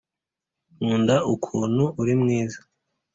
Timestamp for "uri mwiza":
2.01-2.59